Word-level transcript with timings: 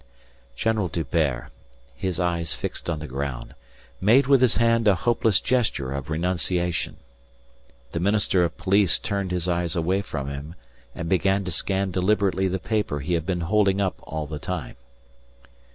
General 0.55 0.87
D'Hubert, 0.87 1.51
his 1.95 2.19
eyes 2.19 2.55
fixed 2.55 2.89
on 2.89 2.97
the 2.97 3.07
ground, 3.07 3.53
made 4.01 4.25
with 4.25 4.41
his 4.41 4.55
hand 4.55 4.87
a 4.87 4.95
hopeless 4.95 5.39
gesture 5.39 5.91
of 5.91 6.09
renunciation. 6.09 6.97
The 7.91 7.99
Minister 7.99 8.43
of 8.43 8.57
Police 8.57 8.97
turned 8.97 9.29
his 9.29 9.47
eyes 9.47 9.75
away 9.75 10.01
from 10.01 10.27
him 10.27 10.55
and 10.95 11.07
began 11.07 11.43
to 11.45 11.51
scan 11.51 11.91
deliberately 11.91 12.47
the 12.47 12.57
paper 12.57 13.01
he 13.01 13.13
had 13.13 13.27
been 13.27 13.41
holding 13.41 13.79
up 13.79 13.97
all 14.01 14.25
the 14.25 14.39
time. 14.39 14.75